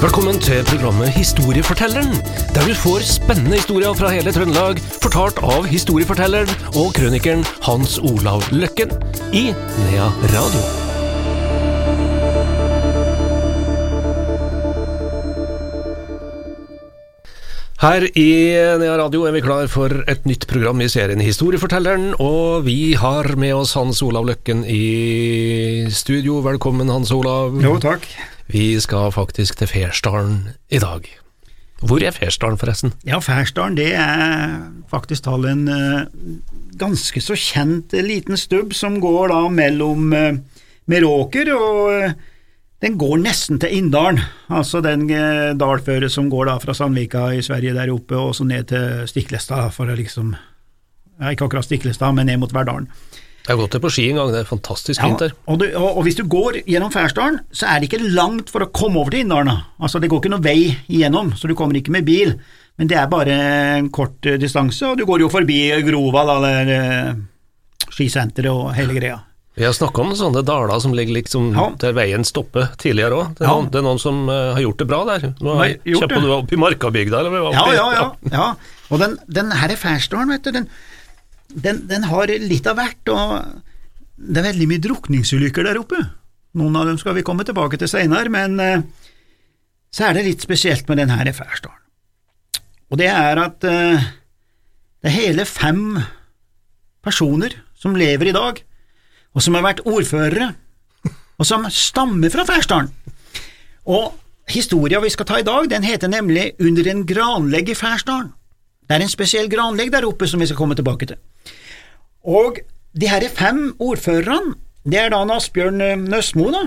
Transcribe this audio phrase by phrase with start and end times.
[0.00, 2.14] Velkommen til programmet Historiefortelleren,
[2.54, 8.46] der du får spennende historier fra hele Trøndelag, fortalt av historiefortelleren og krønikeren Hans Olav
[8.48, 8.94] Løkken
[9.36, 10.62] i Nea Radio.
[17.84, 18.30] Her i
[18.80, 23.34] Nea Radio er vi klar for et nytt program i serien Historiefortelleren, og vi har
[23.36, 26.40] med oss Hans Olav Løkken i studio.
[26.48, 27.60] Velkommen, Hans Olav.
[27.60, 28.08] Jo, takk.
[28.50, 31.06] Vi skal faktisk til Fersdalen i dag.
[31.80, 32.92] Hvor er Fersdalen, forresten?
[33.08, 34.58] Ja, Fersdalen det er
[34.90, 36.02] faktisk tall en uh,
[36.80, 40.34] ganske så kjent uh, liten stubb som går da mellom uh,
[40.90, 42.12] Meråker og
[42.80, 47.42] den går nesten til Inndalen, altså den eh, dalføret som går da fra Sandvika i
[47.44, 52.14] Sverige der oppe og så ned til Stiklestad, for å liksom ja, Ikke akkurat Stiklestad,
[52.16, 52.88] men ned mot Verdalen.
[53.46, 55.32] Jeg har gått der på ski en gang, det er fantastisk fint der.
[55.48, 58.66] og, du, og, og, hvis du går gjennom Færsdalen, så er det ikke langt for
[58.66, 59.64] å komme over til Inndalen.
[59.80, 60.58] Altså, det går ikke noen vei
[60.90, 62.36] igjennom, så du kommer ikke med bil,
[62.78, 63.38] men det er bare
[63.80, 68.70] en kort uh, distanse, og du går jo forbi Grova, da, der uh, skisenteret og
[68.76, 69.18] hele greia.
[69.58, 71.66] Vi har snakka om sånne daler som ligger liksom ja.
[71.82, 73.32] der veien stopper tidligere òg.
[73.40, 73.56] Det, ja.
[73.66, 75.26] det, er noen som uh, har gjort det bra der.
[75.42, 77.50] Nå har jeg Kjøpte du opp i Markabygda, eller?
[77.56, 78.46] Ja, ja, ja, ja.
[78.90, 80.70] Og den, den her Færsdalen, vet du, den,
[81.54, 83.12] den, den, har litt av hvert.
[83.12, 83.34] Og
[84.16, 86.00] det er veldig mye drukningsulykker der oppe.
[86.58, 88.86] Noen av dem skal vi komme tilbake til seinere, men eh,
[89.94, 91.78] så er det litt spesielt med denne Færsdalen.
[92.90, 94.08] Og det er at eh,
[95.00, 96.00] det er hele fem
[97.00, 98.58] personer som lever i dag
[99.30, 100.50] og som har vært ordførere,
[101.40, 102.90] og som stammer fra Færsdalen.
[103.90, 104.12] Og
[104.50, 108.32] historia vi skal ta i dag, den heter nemlig Under en granlegg i Færsdalen.
[108.90, 111.18] Det er en spesiell granlegg der oppe som vi skal komme tilbake til.
[112.26, 112.58] Og
[112.90, 116.66] de her fem ordførerne, det er da Asbjørn Nøstmo Nøsmo,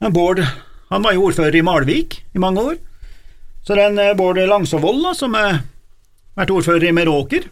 [0.00, 0.10] da.
[0.10, 0.42] Bård
[0.90, 2.74] han var jo ordfører i Malvik i mange år.
[3.62, 5.60] Så den eh, Bård Langsåvold, da, som har
[6.34, 7.46] vært ordfører i Meråker.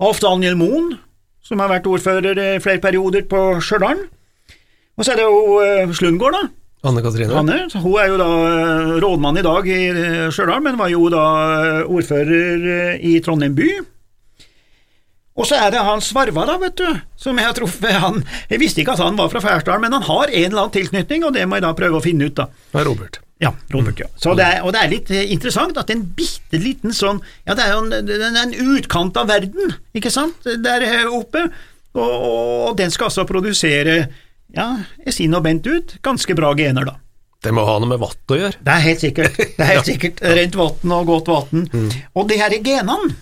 [0.00, 0.94] Alf Daniel Moen,
[1.44, 4.00] som har vært ordfører i flere perioder på Stjørdal.
[4.96, 6.48] Og så er det jo uh, Slundgård, da.
[6.84, 7.32] Anne Katrine.
[7.40, 11.08] Anne, hun er jo da uh, rådmann i dag i uh, Stjørdal, men var jo
[11.12, 11.24] da
[11.88, 13.70] ordfører i Trondheim by.
[15.34, 16.86] Og så er det han Svarva, da, vet du,
[17.18, 17.96] som jeg har truffet.
[18.04, 18.20] Han,
[18.52, 21.26] jeg visste ikke at han var fra Færsdalen, men han har en eller annen tilknytning,
[21.26, 22.46] og det må jeg da prøve å finne ut, da.
[22.70, 23.18] Det er Robert.
[23.42, 24.06] Ja, Robert, ja.
[24.20, 27.56] Så det er, og det er litt eh, interessant at en bitte liten sånn Ja,
[27.58, 31.48] det er jo en, en, utkant av verden, ikke sant, der oppe,
[31.98, 32.14] og,
[32.70, 34.04] og den skal altså produsere,
[34.54, 34.68] ja,
[35.04, 36.98] jeg sier nå bent ut, ganske bra gener, da.
[37.44, 38.60] Det må ha noe med vann å gjøre?
[38.64, 39.36] Det er helt sikkert.
[39.58, 41.66] Det er helt sikkert Rent vann og godt vann.
[41.68, 41.90] Mm.
[42.16, 43.12] Og de her genene,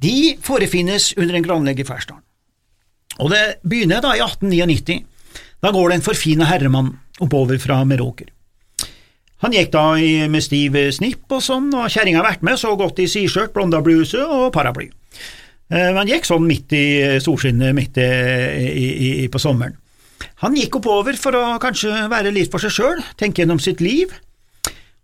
[0.00, 0.16] de
[0.46, 2.24] forefinnes under en granlegg i Færsdalen.
[3.18, 5.00] Og det begynner da i 1899.
[5.58, 8.30] Da går det en forfina herremann oppover fra Meråker.
[9.42, 9.84] Han gikk da
[10.30, 13.82] med stiv snipp og sånn, og kjerringa har vært med, så godt i siskjørt, blonda
[13.82, 14.88] bluse og paraply.
[15.70, 16.86] Men han gikk sånn midt i
[17.22, 18.08] solskinnet midt i,
[18.70, 19.76] i, i, på sommeren.
[20.42, 24.12] Han gikk oppover for å kanskje være litt for seg sjøl, tenke gjennom sitt liv,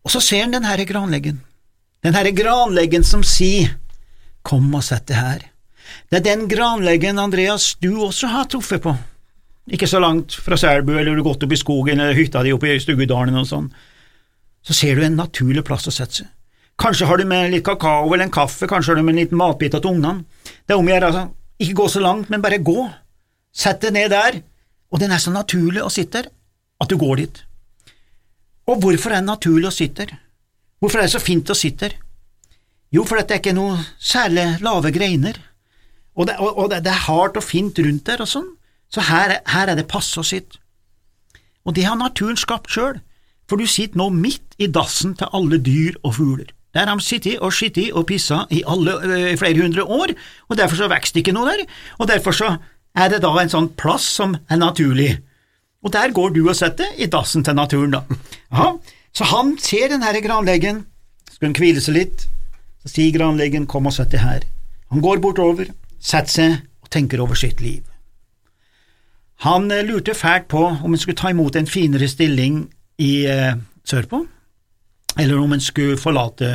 [0.05, 1.41] og så ser han den herre granleggen,
[2.05, 3.75] den herre granleggen som sier
[4.45, 5.39] Kom og sett det her.
[6.13, 8.93] Det er den granleggen, Andreas, du også har truffet på.
[9.73, 12.53] Ikke så langt fra Selbu, eller du har gått opp i skogen eller hytta di
[12.53, 13.71] oppe i Stugudalen og sånn
[14.65, 16.31] så ser du en naturlig plass å sette seg.
[16.81, 19.39] Kanskje har du med litt kakao eller en kaffe, kanskje har du med en liten
[19.39, 20.25] matbit til ungene.
[20.67, 21.25] Det er om å gjøre, altså,
[21.63, 22.87] ikke gå så langt, men bare gå.
[23.55, 24.41] Sett deg ned der,
[24.95, 26.31] og den er så naturlig å sitte der
[26.83, 27.41] at du går dit.
[28.71, 30.21] Og hvorfor er det naturlig å sitte der?
[30.79, 31.97] Hvorfor er det så fint å sitte der?
[32.95, 35.41] Jo, fordi det er ikke noe særlig lave greiner,
[36.15, 38.53] og det, og, og det, er hardt og fint rundt der og sånn,
[38.87, 40.61] så her, her er det passe å sitte.
[41.67, 43.01] Og det har naturen skapt sjøl
[43.51, 46.53] for du sitter nå midt i dassen til alle dyr og fugler.
[46.75, 50.15] Der har de sittet og skittet og pissa i alle, øh, flere hundre år,
[50.49, 51.67] og derfor så vokser det ikke noe der,
[51.99, 52.57] og derfor så
[52.95, 55.13] er det da en sånn plass som er naturlig.
[55.85, 58.05] Og der går du og setter i dassen til naturen, da.
[58.55, 58.75] Aha.
[59.15, 60.85] Så han ser den her granleggen,
[61.31, 62.27] skal han hvile seg litt,
[62.83, 64.47] så sier granleggen kom og sett deg her.
[64.95, 65.71] Han går bortover,
[66.03, 67.83] setter seg og tenker over sitt liv.
[69.45, 72.65] Han øh, lurte fælt på om han skulle ta imot en finere stilling
[73.03, 73.55] i eh,
[73.85, 74.23] sørpå,
[75.19, 76.51] eller om han skulle forlate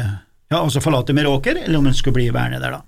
[0.49, 2.81] ja, altså forlate Meråker, eller om han skulle bli værende der, da.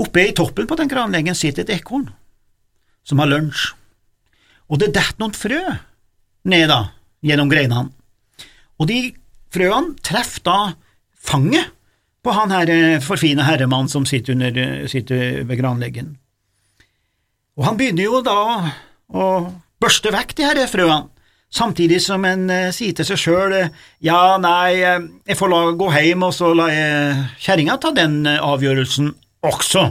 [0.00, 2.08] Oppe i toppen på den granleggen sitter et ekorn
[3.06, 3.72] som har lunsj,
[4.70, 5.60] og det detter noen frø
[6.50, 6.80] ned da,
[7.24, 7.90] gjennom greinene,
[8.80, 9.00] og de
[9.52, 10.58] frøene treffer da
[11.20, 11.72] fanget
[12.24, 16.12] på han her eh, forfine herremannen som sitter, under, eh, sitter ved granleggen.
[17.56, 18.40] Og han begynner jo da
[19.08, 19.24] å
[19.80, 21.08] børste vekk de her frøene,
[21.50, 23.56] samtidig som en eh, sier til seg sjøl
[24.04, 25.00] ja, nei, eh,
[25.32, 29.10] jeg får la gå hjem, og så lar jeg kjerringa ta den eh, avgjørelsen
[29.46, 29.84] også.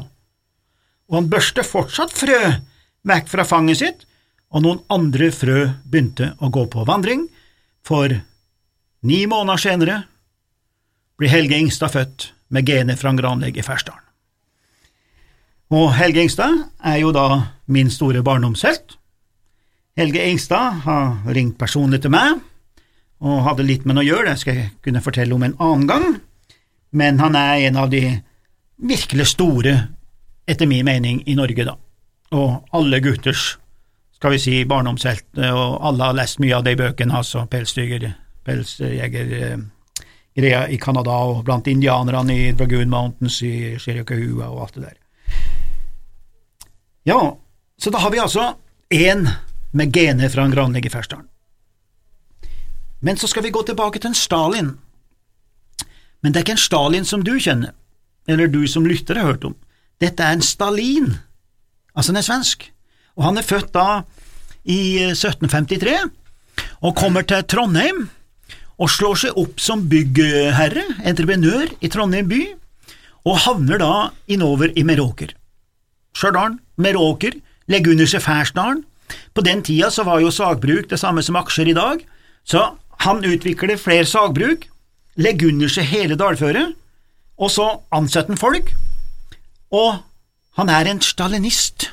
[1.09, 2.39] Og han børste fortsatt frø
[3.09, 4.05] vekk fra fanget sitt,
[4.49, 7.27] og noen andre frø begynte å gå på vandring,
[7.85, 8.11] for
[9.05, 9.97] ni måneder senere
[11.19, 14.05] blir Helge Ingstad født med gener fra en granlegg i Fersdalen.
[15.69, 17.27] Og Helge Ingstad er jo da
[17.69, 18.95] min store barndomshelt.
[19.99, 22.39] Helge Ingstad har ringt personlig til meg
[23.19, 25.87] og hadde litt med noe å gjøre, det skal jeg kunne fortelle om en annen
[25.89, 26.05] gang,
[26.95, 28.01] men han er en av de
[28.79, 29.75] virkelig store,
[30.47, 31.75] etter min mening, i Norge, da.
[32.31, 33.57] Og alle gutters,
[34.15, 38.11] skal vi si, barndomshelt, og alle har lest mye av de bøkene, altså pelsdyger,
[40.39, 44.97] greia i Canada og blant indianerne i Dragoon Mountains i Chiricahua og alt det der.
[47.09, 47.19] Ja,
[47.77, 48.53] så da har vi altså
[48.93, 49.27] én
[49.71, 51.27] med gener fra en granlegg Fersdalen.
[52.99, 54.71] Men så skal vi gå tilbake til en Stalin.
[56.21, 57.71] Men det er ikke en Stalin som du kjenner,
[58.29, 59.55] eller du som lytter har hørt om.
[59.99, 61.15] Dette er en Stalin,
[61.95, 62.69] altså han er svensk,
[63.17, 64.03] og han er født da
[64.69, 64.79] i
[65.09, 65.97] 1753
[66.85, 68.05] og kommer til Trondheim
[68.79, 72.43] og slår seg opp som byggherre, entreprenør i Trondheim by,
[73.27, 73.93] og havner da
[74.31, 75.33] innover i Meråker.
[76.15, 77.35] Stjørdal, Meråker,
[77.69, 78.85] legger under seg Færsdalen.
[79.35, 82.05] På den tida så var jo sagbruk det samme som aksjer i dag,
[82.47, 82.69] så
[83.03, 84.65] han utvikler flere sagbruk,
[85.19, 86.77] legger under seg hele dalføret,
[87.39, 88.73] og så ansetter han folk,
[89.71, 90.01] og
[90.59, 91.87] han er en stalinist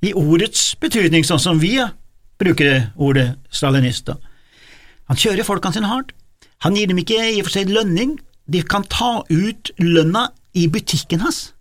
[0.00, 1.74] i ordets betydning, sånn som vi
[2.38, 4.12] bruker ordet stalinist.
[5.10, 6.14] Han kjører folkene sine hardt,
[6.64, 8.16] han gir dem ikke i og for seg lønning,
[8.48, 11.52] de kan ta ut lønna i butikken hans,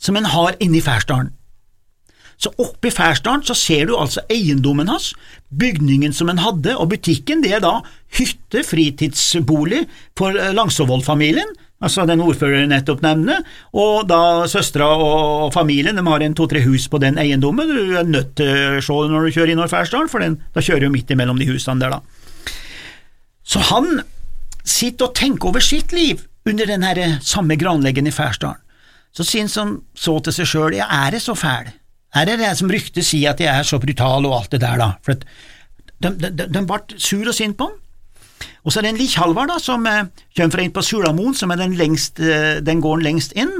[0.00, 1.30] som en har inne i Færsdalen.
[2.42, 5.12] Så oppe i Færsdalen så ser du altså eiendommen hans,
[5.54, 7.76] bygningen som han hadde, og butikken det er da
[8.18, 9.84] hytte, fritidsbolig
[10.18, 11.52] for Langsåvold-familien,
[11.82, 13.44] altså den ordføreren nettopp nevner,
[13.78, 18.08] og da søstera og familien de har en to–tre hus på den eiendommen, du er
[18.10, 21.14] nødt til å se når du kjører innover Færsdalen, for den, da kjører du midt
[21.14, 22.02] imellom de husene der, da.
[23.46, 24.02] Så han
[24.64, 26.82] sitter og tenker over sitt liv under den
[27.22, 28.58] samme granleggen i Færsdalen.
[29.12, 31.70] Så sier han som så til seg sjøl, ja, er det så fæl?
[32.12, 34.90] Er det som ryktet sier, at jeg er så brutal og alt det der, da?
[35.04, 37.78] For de, de, de, de ble sur og sint på han.
[38.62, 41.34] Og så er det en Lich Halvard da, som eh, kommer fra inn på Sulamoen,
[41.34, 43.50] som er den, lengst, eh, den gården lengst inn.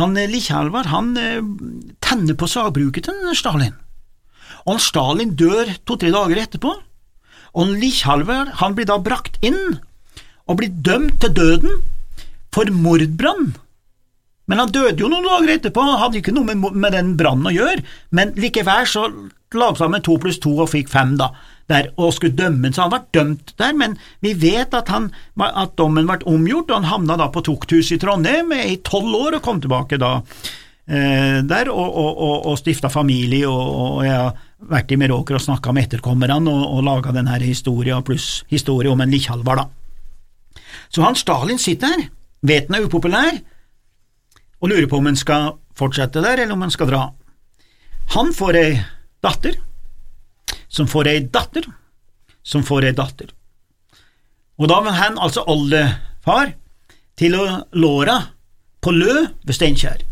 [0.00, 1.40] Han eh, Lich Halvard han eh,
[2.04, 3.76] tenner på sagbruket til Stalin.
[4.68, 6.74] Og Stalin dør to–tre dager etterpå.
[7.56, 9.80] Og Lich Halvard han blir da brakt inn
[10.50, 11.80] og blir dømt til døden
[12.52, 13.54] for mordbrann.
[14.50, 17.46] Men han døde jo noen dager etterpå, han hadde ikke noe med, med den brannen
[17.46, 17.84] å gjøre,
[18.16, 19.06] men likevel så
[19.54, 21.30] la han sammen to pluss to og fikk fem, da,
[21.70, 23.94] der, og skulle dømmes, så han ble dømt der, men
[24.24, 25.10] vi vet at, han,
[25.46, 29.38] at dommen ble omgjort, og han havna da på tukthus i Trondheim i tolv år
[29.38, 34.34] og kom tilbake da eh, der og, og, og, og stifta familie, og, jeg har
[34.70, 39.02] vært i Meråker og snakka med etterkommerne og, og laga denne historien, pluss historie om
[39.02, 40.66] en Likkjalvar, da.
[40.90, 42.10] Så han Stalin sitter her,
[42.46, 43.38] vet han er upopulær,
[44.60, 47.02] og lurer på om hun skal fortsette der, eller om hun skal dra.
[48.16, 48.70] Han får ei
[49.22, 49.56] datter,
[50.68, 51.66] som får ei datter,
[52.42, 53.30] som får ei datter.
[54.60, 56.52] Og da var han altså oldefar
[57.20, 57.44] til å
[57.80, 58.18] Låra
[58.80, 59.14] på Lø
[59.44, 60.02] ved Steinkjer.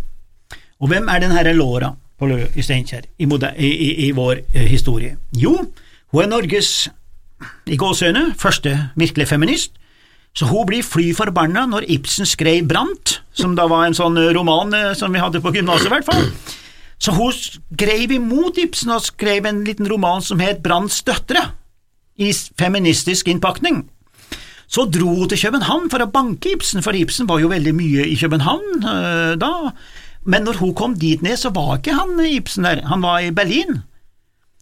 [0.79, 4.69] Og hvem er den herre Låra på Lø i Steinkjer i, i, i, vår eh,
[4.71, 5.17] historie?
[5.37, 5.57] Jo,
[6.13, 6.89] hun er Norges,
[7.69, 9.77] i gåsøyne, første virkelige feminist,
[10.39, 14.71] så hun blir fly forbanna når Ibsen skrev Brant, som da var en sånn roman
[14.77, 16.29] eh, som vi hadde på gymnaset, i hvert fall.
[17.03, 21.43] Så hun skrev imot Ibsen og skrev en liten roman som het Brants døtre,
[22.19, 23.85] i feministisk innpakning.
[24.71, 28.07] Så dro hun til København for å banke Ibsen, for Ibsen var jo veldig mye
[28.07, 29.53] i København øh, da.
[30.27, 33.35] Men når hun kom dit ned, så var ikke han Ibsen der, han var i
[33.35, 33.81] Berlin.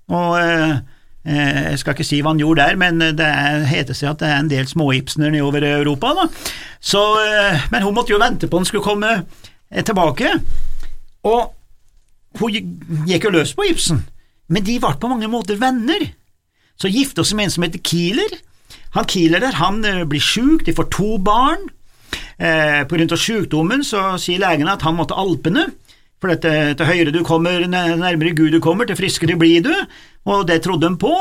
[0.08, 0.95] Og øh, Eh,
[1.26, 3.28] jeg skal ikke si hva han gjorde der, men det
[3.66, 6.12] heter seg at det er en del små-Ibsener nedover Europa.
[6.14, 6.26] Da.
[6.80, 10.36] Så, eh, men hun måtte jo vente på han skulle komme eh, tilbake,
[11.26, 11.52] og
[12.38, 12.52] hun
[13.08, 14.04] gikk jo løs på Ibsen,
[14.52, 16.04] men de ble på mange måter venner.
[16.78, 18.36] Så gifta hun seg med en som heter Kieler.
[18.94, 21.64] Han Kieler der, han blir sjuk, de får to barn.
[22.36, 25.70] Eh, på grunn av sykdommen så sier legene at han måtte Alpene,
[26.22, 29.72] for dette, til høyere du kommer, nærmere Gud du kommer, til friskere blir du,
[30.26, 31.14] og det trodde de på.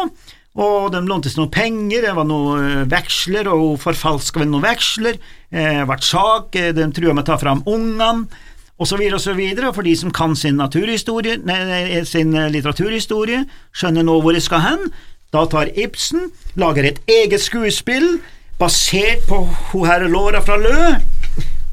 [0.56, 4.54] Og de lånte seg noen penger, det var noen eh, veksler, og hun forfalska vel
[4.54, 5.18] noen veksler,
[5.52, 8.30] eh, ble sak, eh, de trua med å ta fram ungene,
[8.76, 13.44] og så videre og så videre, for de som kan sin, nei, sin litteraturhistorie,
[13.76, 14.90] skjønner nå hvor de skal hen,
[15.34, 18.22] Da tar Ibsen, lager et eget skuespill
[18.62, 19.42] basert på
[19.74, 20.94] hun herre Laura fra Lø,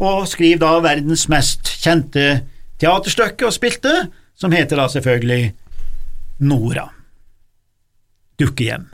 [0.03, 2.25] og skriver da verdens mest kjente
[2.83, 3.93] teaterstykke og spilte,
[4.35, 5.53] som heter da selvfølgelig
[6.43, 6.89] Nora.
[8.41, 8.89] Dukkehjem.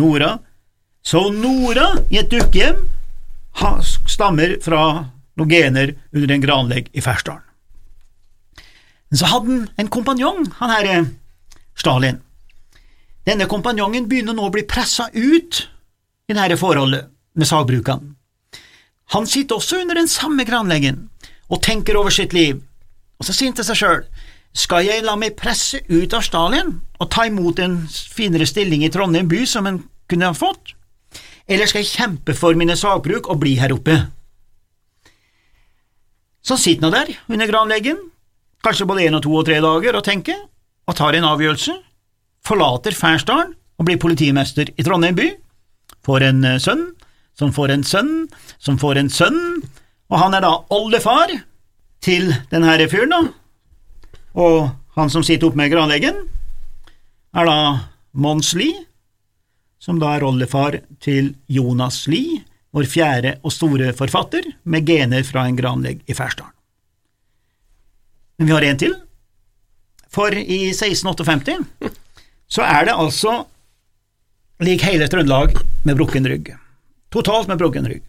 [0.00, 0.38] Nora.
[1.04, 2.80] Så Nora i et dukkehjem
[4.08, 4.82] stammer fra
[5.36, 7.44] noen gener under en granlegg i Fersdalen.
[9.12, 11.00] Men så hadde han en kompanjong, han herre
[11.76, 12.22] Stalin.
[13.28, 15.60] Denne kompanjongen begynner nå å bli pressa ut
[16.28, 18.14] i dette forholdet med sagbrukene.
[19.12, 21.10] Han sitter også under den samme granleggen
[21.52, 22.62] og tenker over sitt liv,
[23.22, 24.00] og så sier han til seg sjøl,
[24.52, 28.90] skal jeg la meg presse ut av Stalin og ta imot en finere stilling i
[28.90, 29.78] Trondheim by som en
[30.10, 30.74] kunne ha fått,
[31.46, 33.94] eller skal jeg kjempe for mine sagbruk og bli her oppe?
[36.42, 38.00] Så sitter han der under granleggen,
[38.66, 40.42] kanskje både én og to og tre dager, og tenker,
[40.90, 41.76] og tar en avgjørelse,
[42.42, 45.30] forlater Færsdalen og blir politimester i Trondheim by,
[46.02, 46.88] får en eh, sønn,
[47.38, 48.12] som får en sønn,
[48.58, 49.40] som får en sønn,
[50.10, 51.30] og han er da oldefar
[52.02, 53.22] til denne fyren, da,
[54.38, 56.24] og han som sitter oppe med granleggen,
[57.32, 57.58] er da
[58.12, 58.84] Mons Lie,
[59.82, 62.42] som da er oldefar til Jonas Lie,
[62.72, 66.54] vår fjerde og store forfatter, med gener fra en granlegg i Færsdalen.
[68.38, 68.94] Men vi har en til,
[70.12, 71.58] for i 1658
[72.52, 73.42] så er det altså
[74.62, 75.54] lik hele Trøndelag
[75.86, 76.50] med brukken rygg.
[77.12, 78.02] Totalt med brukken rygg.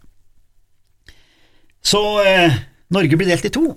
[1.84, 2.56] Så eh,
[2.92, 3.74] Norge blir delt i to,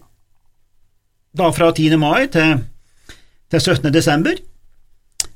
[1.37, 1.97] da fra 10.
[2.01, 2.63] mai til,
[3.51, 3.91] til 17.
[3.93, 4.39] desember,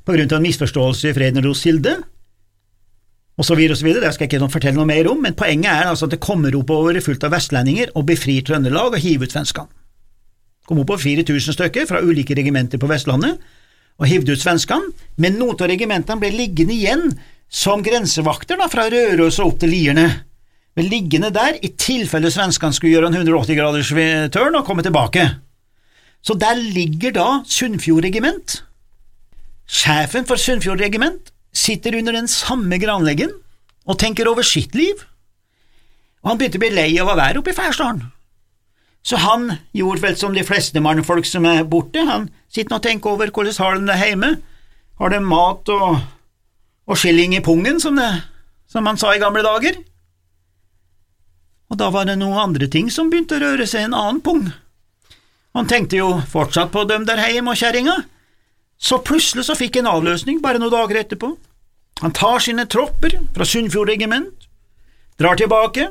[0.01, 1.99] på grunn av en misforståelse i Freden Rosilde,
[3.39, 5.37] og så videre og så videre, det skal jeg ikke fortelle noe mer om, men
[5.37, 9.29] poenget er altså at det kommer oppover fullt av vestlendinger og befrir Trøndelag og hiver
[9.29, 9.71] ut svenskene.
[10.67, 13.39] Kom oppover 4000 stykker fra ulike regimenter på Vestlandet
[14.01, 14.91] og hivde ut svenskene,
[15.21, 17.07] men noen av regimentene ble liggende igjen
[17.51, 20.05] som grensevakter da, fra Røros og opp til Lierne,
[20.77, 23.91] ble liggende der i tilfelle svenskene skulle gjøre en 180 graders
[24.31, 25.25] tørn og komme tilbake.
[26.21, 28.61] Så der ligger da Sunnfjord regiment.
[29.65, 33.33] Sjefen for Sunnfjord regiment sitter under den samme granleggen
[33.89, 35.01] og tenker over sitt liv,
[36.21, 38.03] og han begynte å bli lei av å være oppe i Færsdalen.
[39.01, 43.15] Så han gjorde vel som de fleste mannfolk som er borte, han sitter og tenker
[43.15, 44.35] over hvordan har de det hjemme,
[45.01, 46.03] har de mat og,
[46.85, 48.11] og skilling i pungen, som, det,
[48.69, 49.79] som han sa i gamle dager?
[51.71, 54.21] Og da var det noen andre ting som begynte å røre seg i en annen
[54.21, 54.51] pung.
[55.57, 57.97] Han tenkte jo fortsatt på dem der heim og kjerringa,
[58.81, 61.33] så plutselig så fikk en avløsning bare noen dager etterpå.
[62.01, 64.47] Han tar sine tropper fra Sunnfjord regiment,
[65.19, 65.89] drar tilbake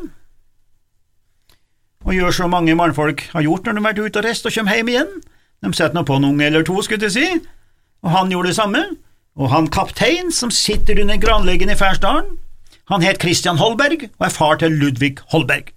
[2.00, 4.54] og gjør som mange mannfolk har gjort når de har vært ute og reist og
[4.56, 5.10] kommer hjem igjen.
[5.60, 7.48] De setter nå på en unge eller to, skulle jeg si,
[8.00, 8.84] og han gjorde det samme.
[9.38, 12.38] Og han kaptein som sitter under granleggen i Færsdalen,
[12.90, 15.68] han het Christian Holberg og er far til Ludvig Holberg,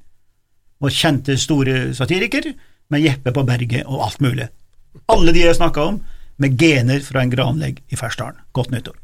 [0.82, 2.48] vår kjente store satiriker
[2.92, 4.50] med Jeppe på berget og alt mulig.
[5.12, 6.02] Alle de jeg snakka om,
[6.42, 8.40] med gener fra en granlegg i Fersdalen.
[8.54, 8.98] Godt nyttår.